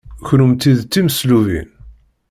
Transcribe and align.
Kennemti 0.27 0.71
d 0.79 0.81
timeslubin. 0.83 1.69